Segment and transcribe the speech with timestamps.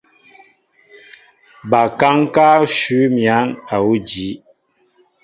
[1.69, 4.33] Ba kaŋ ká nshu miǝn awuŭ àjii.